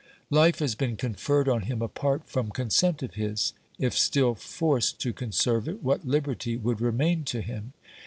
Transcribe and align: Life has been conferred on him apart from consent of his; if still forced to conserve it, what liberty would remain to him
Life 0.31 0.57
has 0.57 0.73
been 0.73 0.97
conferred 0.97 1.47
on 1.47 1.61
him 1.61 1.79
apart 1.83 2.23
from 2.27 2.49
consent 2.49 3.03
of 3.03 3.13
his; 3.13 3.53
if 3.77 3.95
still 3.95 4.33
forced 4.33 4.99
to 5.01 5.13
conserve 5.13 5.67
it, 5.69 5.83
what 5.83 6.07
liberty 6.07 6.57
would 6.57 6.81
remain 6.81 7.23
to 7.25 7.39
him 7.39 7.73